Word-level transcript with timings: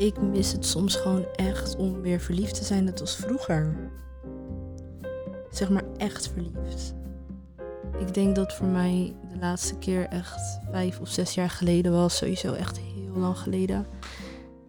ik 0.00 0.20
mis 0.20 0.52
het 0.52 0.66
soms 0.66 0.96
gewoon 0.96 1.24
echt 1.36 1.76
om 1.76 2.00
weer 2.00 2.20
verliefd 2.20 2.54
te 2.54 2.64
zijn 2.64 2.84
net 2.84 3.00
als 3.00 3.16
vroeger. 3.16 3.90
Zeg 5.50 5.70
maar 5.70 5.84
echt 5.96 6.28
verliefd. 6.28 6.94
Ik 7.98 8.14
denk 8.14 8.36
dat 8.36 8.54
voor 8.54 8.66
mij 8.66 9.14
de 9.32 9.38
laatste 9.38 9.78
keer 9.78 10.08
echt 10.08 10.60
vijf 10.70 11.00
of 11.00 11.08
zes 11.08 11.34
jaar 11.34 11.50
geleden 11.50 11.92
was. 11.92 12.16
Sowieso 12.16 12.52
echt 12.52 12.78
heel 12.78 13.16
lang 13.16 13.38
geleden. 13.38 13.86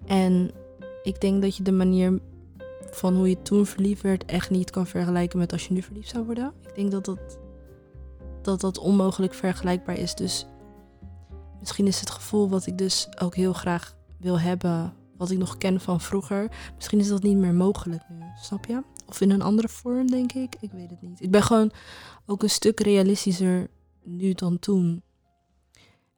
En 0.05 0.51
ik 1.03 1.21
denk 1.21 1.41
dat 1.41 1.55
je 1.55 1.63
de 1.63 1.71
manier 1.71 2.19
van 2.89 3.15
hoe 3.15 3.29
je 3.29 3.41
toen 3.41 3.65
verliefd 3.65 4.01
werd 4.01 4.25
echt 4.25 4.49
niet 4.49 4.69
kan 4.69 4.87
vergelijken 4.87 5.39
met 5.39 5.51
als 5.51 5.67
je 5.67 5.73
nu 5.73 5.81
verliefd 5.81 6.09
zou 6.09 6.25
worden. 6.25 6.53
Ik 6.67 6.75
denk 6.75 6.91
dat 6.91 7.05
dat, 7.05 7.37
dat, 8.41 8.61
dat 8.61 8.77
onmogelijk 8.77 9.33
vergelijkbaar 9.33 9.97
is. 9.97 10.15
Dus 10.15 10.45
misschien 11.59 11.87
is 11.87 11.99
het 11.99 12.09
gevoel 12.09 12.49
wat 12.49 12.65
ik 12.65 12.77
dus 12.77 13.07
ook 13.19 13.35
heel 13.35 13.53
graag 13.53 13.95
wil 14.17 14.39
hebben, 14.39 14.93
wat 15.21 15.31
ik 15.31 15.37
nog 15.37 15.57
ken 15.57 15.79
van 15.79 16.01
vroeger, 16.01 16.51
misschien 16.75 16.99
is 16.99 17.07
dat 17.07 17.23
niet 17.23 17.37
meer 17.37 17.53
mogelijk 17.53 18.09
nu. 18.09 18.25
Snap 18.41 18.65
je? 18.65 18.83
Of 19.05 19.21
in 19.21 19.31
een 19.31 19.41
andere 19.41 19.69
vorm, 19.69 20.07
denk 20.07 20.31
ik. 20.31 20.55
Ik 20.59 20.71
weet 20.71 20.89
het 20.89 21.01
niet. 21.01 21.21
Ik 21.21 21.31
ben 21.31 21.43
gewoon 21.43 21.71
ook 22.25 22.43
een 22.43 22.49
stuk 22.49 22.79
realistischer 22.79 23.69
nu 24.03 24.33
dan 24.33 24.59
toen. 24.59 25.03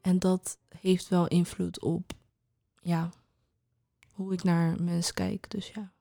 En 0.02 0.20
dat 0.20 0.58
heeft 0.78 1.08
wel 1.08 1.28
invloed 1.28 1.80
op, 1.82 2.14
ja, 2.82 3.10
hoe 4.14 4.34
ik 4.34 4.44
naar 4.44 4.82
mensen 4.82 5.14
kijk. 5.14 5.50
Dus 5.50 5.70
ja. 5.70 5.92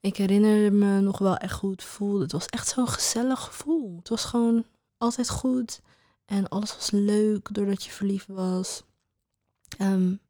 Ik 0.00 0.16
herinner 0.16 0.72
me 0.72 1.00
nog 1.00 1.18
wel 1.18 1.36
echt 1.36 1.60
hoe 1.60 1.70
het 1.70 1.82
voelde. 1.82 2.22
Het 2.22 2.32
was 2.32 2.46
echt 2.46 2.68
zo'n 2.68 2.88
gezellig 2.88 3.40
gevoel. 3.40 3.96
Het 3.96 4.08
was 4.08 4.24
gewoon 4.24 4.64
altijd 4.98 5.30
goed. 5.30 5.80
En 6.24 6.48
alles 6.48 6.74
was 6.74 6.90
leuk 6.90 7.54
doordat 7.54 7.84
je 7.84 7.90
verliefd 7.90 8.26
was. 8.26 8.84
Um, 9.78 10.20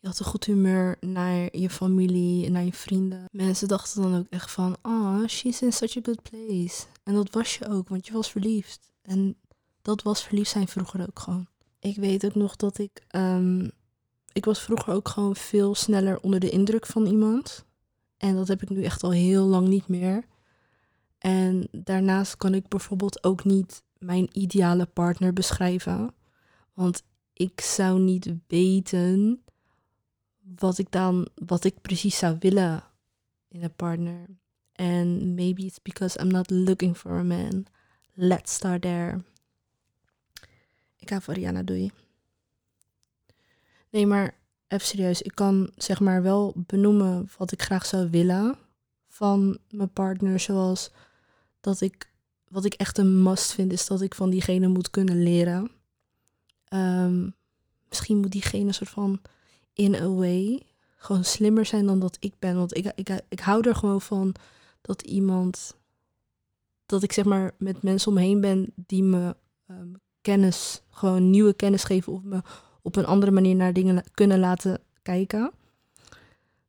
je 0.00 0.06
had 0.06 0.18
een 0.18 0.24
goed 0.24 0.44
humeur 0.44 0.96
naar 1.00 1.56
je 1.56 1.70
familie 1.70 2.50
naar 2.50 2.64
je 2.64 2.72
vrienden. 2.72 3.24
Mensen 3.30 3.68
dachten 3.68 4.02
dan 4.02 4.16
ook 4.18 4.26
echt 4.30 4.50
van, 4.50 4.76
oh, 4.82 5.26
she's 5.26 5.62
in 5.62 5.72
such 5.72 5.96
a 5.96 6.00
good 6.02 6.22
place. 6.22 6.84
En 7.02 7.14
dat 7.14 7.30
was 7.30 7.56
je 7.56 7.68
ook, 7.68 7.88
want 7.88 8.06
je 8.06 8.12
was 8.12 8.30
verliefd. 8.30 8.90
En 9.02 9.36
dat 9.82 10.02
was 10.02 10.22
verliefd 10.22 10.50
zijn 10.50 10.68
vroeger 10.68 11.00
ook 11.00 11.18
gewoon. 11.18 11.46
Ik 11.78 11.96
weet 11.96 12.24
ook 12.24 12.34
nog 12.34 12.56
dat 12.56 12.78
ik, 12.78 13.02
um, 13.16 13.70
ik 14.32 14.44
was 14.44 14.60
vroeger 14.60 14.94
ook 14.94 15.08
gewoon 15.08 15.36
veel 15.36 15.74
sneller 15.74 16.20
onder 16.20 16.40
de 16.40 16.50
indruk 16.50 16.86
van 16.86 17.06
iemand. 17.06 17.64
En 18.16 18.34
dat 18.34 18.48
heb 18.48 18.62
ik 18.62 18.68
nu 18.68 18.84
echt 18.84 19.02
al 19.02 19.12
heel 19.12 19.46
lang 19.46 19.68
niet 19.68 19.88
meer. 19.88 20.24
En 21.18 21.68
daarnaast 21.70 22.36
kan 22.36 22.54
ik 22.54 22.68
bijvoorbeeld 22.68 23.24
ook 23.24 23.44
niet 23.44 23.82
mijn 23.98 24.28
ideale 24.32 24.86
partner 24.86 25.32
beschrijven. 25.32 26.14
Want 26.74 27.02
ik 27.32 27.60
zou 27.60 28.00
niet 28.00 28.34
weten 28.46 29.42
wat 30.56 30.78
ik 30.78 30.90
dan, 30.90 31.28
wat 31.34 31.64
ik 31.64 31.80
precies 31.80 32.18
zou 32.18 32.36
willen 32.38 32.84
in 33.48 33.62
een 33.62 33.74
partner. 33.74 34.26
En 34.72 35.34
maybe 35.34 35.62
it's 35.62 35.82
because 35.82 36.18
I'm 36.18 36.28
not 36.28 36.50
looking 36.50 36.96
for 36.96 37.12
a 37.12 37.22
man. 37.22 37.66
Let's 38.12 38.52
start 38.52 38.82
there. 38.82 39.22
Ik 40.96 41.08
ga 41.08 41.20
voor 41.20 41.34
Rihanna, 41.34 41.62
doei. 41.62 41.90
Nee, 43.90 44.06
maar 44.06 44.34
even 44.68 44.86
serieus. 44.86 45.22
Ik 45.22 45.34
kan 45.34 45.70
zeg 45.76 46.00
maar 46.00 46.22
wel 46.22 46.52
benoemen 46.56 47.28
wat 47.36 47.52
ik 47.52 47.62
graag 47.62 47.86
zou 47.86 48.10
willen 48.10 48.58
van 49.08 49.58
mijn 49.70 49.92
partner. 49.92 50.40
Zoals 50.40 50.90
dat 51.60 51.80
ik, 51.80 52.10
wat 52.48 52.64
ik 52.64 52.74
echt 52.74 52.98
een 52.98 53.22
must 53.22 53.52
vind, 53.52 53.72
is 53.72 53.86
dat 53.86 54.00
ik 54.00 54.14
van 54.14 54.30
diegene 54.30 54.68
moet 54.68 54.90
kunnen 54.90 55.22
leren. 55.22 55.70
Um, 56.72 57.34
misschien 57.88 58.18
moet 58.18 58.32
diegene 58.32 58.66
een 58.66 58.74
soort 58.74 58.90
van 58.90 59.20
in 59.72 59.94
a 59.94 60.08
way 60.08 60.62
gewoon 60.96 61.24
slimmer 61.24 61.66
zijn 61.66 61.86
dan 61.86 61.98
dat 61.98 62.16
ik 62.20 62.34
ben. 62.38 62.56
Want 62.56 62.76
ik, 62.76 62.92
ik, 62.94 63.20
ik 63.28 63.40
hou 63.40 63.68
er 63.68 63.74
gewoon 63.74 64.00
van 64.00 64.34
dat 64.80 65.02
iemand, 65.02 65.76
dat 66.86 67.02
ik 67.02 67.12
zeg 67.12 67.24
maar 67.24 67.54
met 67.58 67.82
mensen 67.82 68.10
omheen 68.10 68.40
ben 68.40 68.72
die 68.74 69.02
me 69.02 69.36
um, 69.70 70.00
kennis, 70.20 70.82
gewoon 70.90 71.30
nieuwe 71.30 71.52
kennis 71.52 71.84
geven 71.84 72.12
of 72.12 72.22
me 72.22 72.42
op 72.82 72.96
een 72.96 73.06
andere 73.06 73.32
manier 73.32 73.56
naar 73.56 73.72
dingen 73.72 74.04
kunnen 74.14 74.38
laten 74.38 74.80
kijken. 75.02 75.52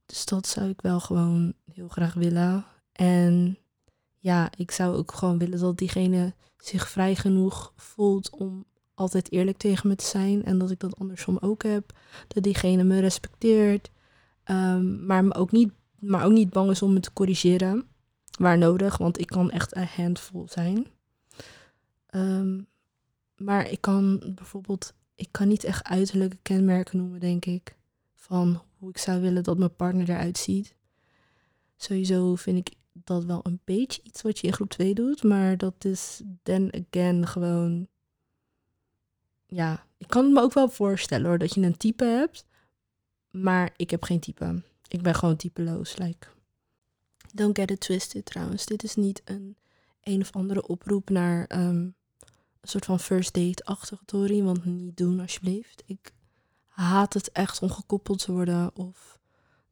Dus 0.05 0.25
dat 0.25 0.47
zou 0.47 0.69
ik 0.69 0.81
wel 0.81 0.99
gewoon 0.99 1.53
heel 1.73 1.87
graag 1.87 2.13
willen. 2.13 2.65
En 2.91 3.57
ja, 4.17 4.49
ik 4.57 4.71
zou 4.71 4.95
ook 4.95 5.13
gewoon 5.13 5.37
willen 5.37 5.59
dat 5.59 5.77
diegene 5.77 6.33
zich 6.57 6.89
vrij 6.89 7.15
genoeg 7.15 7.73
voelt 7.75 8.29
om 8.29 8.65
altijd 9.01 9.31
eerlijk 9.31 9.57
tegen 9.57 9.87
me 9.87 9.95
te 9.95 10.05
zijn. 10.05 10.43
En 10.43 10.57
dat 10.57 10.71
ik 10.71 10.79
dat 10.79 10.99
andersom 10.99 11.37
ook 11.41 11.63
heb. 11.63 11.91
Dat 12.27 12.43
diegene 12.43 12.83
me 12.83 12.99
respecteert. 12.99 13.91
Um, 14.45 15.05
maar, 15.05 15.23
me 15.23 15.33
ook 15.33 15.51
niet, 15.51 15.71
maar 15.99 16.25
ook 16.25 16.31
niet 16.31 16.49
bang 16.49 16.69
is 16.69 16.81
om 16.81 16.93
me 16.93 16.99
te 16.99 17.13
corrigeren. 17.13 17.83
Waar 18.39 18.57
nodig, 18.57 18.97
want 18.97 19.19
ik 19.19 19.27
kan 19.27 19.51
echt 19.51 19.75
een 19.75 19.87
handful 19.95 20.47
zijn. 20.49 20.87
Um, 22.15 22.67
maar 23.35 23.69
ik 23.69 23.81
kan 23.81 24.31
bijvoorbeeld, 24.35 24.93
ik 25.15 25.27
kan 25.31 25.47
niet 25.47 25.63
echt 25.63 25.85
uiterlijke 25.85 26.37
kenmerken 26.41 26.97
noemen, 26.97 27.19
denk 27.19 27.45
ik. 27.45 27.75
Van 28.15 28.61
hoe 28.77 28.89
ik 28.89 28.97
zou 28.97 29.21
willen 29.21 29.43
dat 29.43 29.57
mijn 29.57 29.75
partner 29.75 30.09
eruit 30.09 30.37
ziet. 30.37 30.75
Sowieso 31.75 32.35
vind 32.35 32.57
ik 32.57 32.75
dat 32.93 33.25
wel 33.25 33.39
een 33.43 33.59
beetje 33.63 34.01
iets 34.03 34.21
wat 34.21 34.39
je 34.39 34.47
in 34.47 34.53
groep 34.53 34.69
2 34.69 34.93
doet. 34.93 35.23
Maar 35.23 35.57
dat 35.57 35.85
is 35.85 36.21
then 36.43 36.85
again 36.89 37.27
gewoon 37.27 37.87
ja, 39.53 39.85
ik 39.97 40.07
kan 40.07 40.33
me 40.33 40.41
ook 40.41 40.53
wel 40.53 40.69
voorstellen 40.69 41.27
hoor, 41.27 41.37
dat 41.37 41.53
je 41.53 41.61
een 41.61 41.77
type 41.77 42.03
hebt. 42.03 42.45
Maar 43.31 43.73
ik 43.75 43.89
heb 43.89 44.03
geen 44.03 44.19
type. 44.19 44.61
Ik 44.87 45.01
ben 45.01 45.15
gewoon 45.15 45.35
typeloos. 45.35 45.97
Like. 45.97 46.27
Don't 47.33 47.57
get 47.57 47.71
it 47.71 47.79
twisted 47.79 48.25
trouwens. 48.25 48.65
Dit 48.65 48.83
is 48.83 48.95
niet 48.95 49.21
een 49.25 49.55
een 50.01 50.21
of 50.21 50.31
andere 50.31 50.67
oproep 50.67 51.09
naar 51.09 51.45
um, 51.49 51.95
een 52.61 52.69
soort 52.69 52.85
van 52.85 52.99
first 52.99 53.33
date-achtige 53.33 54.05
tory. 54.05 54.43
Want 54.43 54.65
niet 54.65 54.97
doen 54.97 55.19
alsjeblieft. 55.19 55.83
Ik 55.85 56.11
haat 56.67 57.13
het 57.13 57.31
echt 57.31 57.61
om 57.61 57.69
gekoppeld 57.69 58.19
te 58.19 58.31
worden. 58.31 58.75
Of 58.75 59.19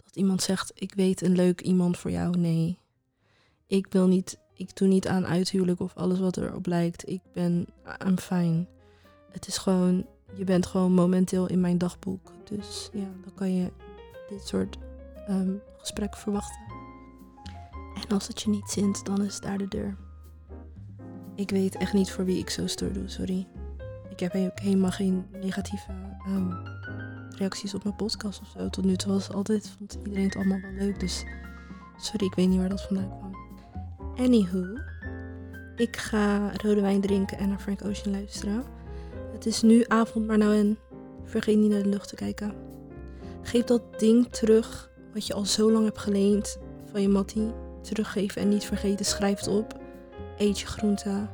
dat 0.04 0.16
iemand 0.16 0.42
zegt, 0.42 0.72
ik 0.74 0.94
weet 0.94 1.22
een 1.22 1.36
leuk 1.36 1.62
iemand 1.62 1.98
voor 1.98 2.12
jou. 2.12 2.38
Nee. 2.38 2.80
Ik 3.68 3.88
wil 3.90 4.08
niet, 4.08 4.40
ik 4.54 4.76
doe 4.76 4.88
niet 4.88 5.08
aan 5.08 5.26
uithuwelijk 5.26 5.80
of 5.80 5.96
alles 5.96 6.20
wat 6.20 6.38
erop 6.38 6.66
lijkt. 6.66 7.10
Ik 7.10 7.22
ben, 7.34 7.68
I'm 8.08 8.18
fine 8.18 8.66
het 9.32 9.48
is 9.48 9.58
gewoon, 9.58 10.06
je 10.34 10.44
bent 10.44 10.66
gewoon 10.66 10.94
momenteel 10.94 11.48
in 11.48 11.62
mijn 11.62 11.78
dagboek. 11.78 12.32
Dus 12.44 12.90
ja, 12.94 13.08
dan 13.24 13.34
kan 13.36 13.56
je 13.56 13.72
dit 14.30 14.48
soort 14.48 14.78
um, 15.30 15.62
gesprekken 15.78 16.20
verwachten. 16.20 16.62
En 17.96 18.16
als 18.16 18.28
het 18.28 18.42
je 18.42 18.50
niet 18.50 18.70
zint, 18.70 19.06
dan 19.06 19.24
is 19.24 19.40
daar 19.40 19.58
de 19.58 19.68
deur. 19.68 19.98
Ik 21.36 21.50
weet 21.50 21.76
echt 21.76 21.94
niet 21.94 22.12
voor 22.12 22.26
wie 22.26 22.40
ik 22.40 22.50
zo 22.50 22.68
stoer 22.68 22.94
doe, 22.94 23.10
sorry. 23.10 23.48
Ik 24.10 24.20
heb 24.20 24.36
ook 24.36 24.60
helemaal 24.60 24.92
geen 24.92 25.26
negatieve 25.42 25.92
um, 26.28 26.54
reacties 27.38 27.74
op 27.74 27.84
mijn 27.84 27.96
podcast 27.96 28.42
of 28.42 28.48
zo. 28.48 28.70
Tot 28.70 28.86
nu 28.86 28.96
toe 28.96 29.12
was 29.12 29.32
altijd, 29.32 29.70
vond 29.78 29.98
iedereen 30.04 30.26
het 30.26 30.36
allemaal 30.36 30.62
wel 30.62 30.72
leuk. 30.72 31.00
Dus 31.00 31.24
sorry, 31.98 32.26
ik 32.26 32.34
weet 32.34 32.48
niet 32.48 32.60
waar 32.60 32.70
dat 32.70 32.82
vandaan 32.82 33.10
kwam. 33.18 33.36
Anywho, 34.18 34.66
ik 35.76 35.98
ga 35.98 36.52
rode 36.52 36.82
wijn 36.82 37.02
drinken 37.02 37.38
en 37.38 37.50
naar 37.50 37.60
Frank 37.60 37.86
Ocean 37.86 38.12
luisteren. 38.12 38.64
Het 39.32 39.46
is 39.46 39.62
nu 39.62 39.84
avond, 39.88 40.28
maar 40.28 40.38
nou 40.38 40.56
en 40.56 40.78
vergeet 41.24 41.58
niet 41.58 41.72
naar 41.72 41.84
de 41.84 41.90
lucht 41.90 42.10
te 42.10 42.16
kijken. 42.16 42.54
Geef 43.42 43.64
dat 43.64 44.00
ding 44.00 44.28
terug 44.28 44.92
wat 45.14 45.28
je 45.28 45.34
al 45.34 45.46
zo 45.46 45.72
lang 45.72 45.86
hebt 45.86 45.98
geleend 45.98 46.58
van 46.92 47.02
je 47.02 47.10
mattie. 47.10 47.52
Teruggeven 47.82 48.42
en 48.42 48.50
niet 48.50 48.66
vergeten, 48.66 49.06
schrijf 49.06 49.40
het 49.40 49.48
op. 49.48 49.80
Eet 50.38 50.60
je 50.60 50.66
groente. 50.66 51.28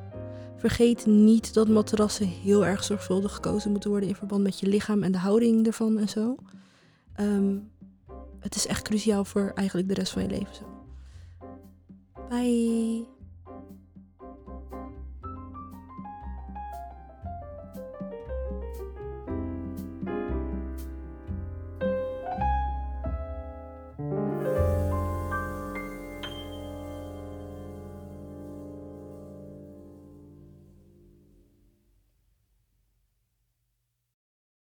Vergeet 0.56 1.06
niet 1.06 1.54
dat 1.54 1.68
matrassen 1.68 2.28
heel 2.28 2.66
erg 2.66 2.84
zorgvuldig 2.84 3.34
gekozen 3.34 3.72
moeten 3.72 3.90
worden 3.90 4.10
in 4.10 4.16
verband 4.16 4.44
met 4.44 4.60
je 4.60 4.68
lichaam 4.68 5.04
en 5.04 5.12
de 5.12 5.18
houding 5.18 5.68
ervan 5.68 5.98
en 5.98 6.10
zo. 6.10 6.36
Um, 7.20 7.72
het 8.40 8.56
is 8.56 8.68
echt 8.68 8.82
cruciaal 8.82 9.26
voor 9.26 9.52
eigenlijk 9.56 9.88
de 9.88 9.94
rest 9.94 10.12
van 10.12 10.22
je 10.22 10.30
leven. 10.30 10.66
Bye. 12.30 13.15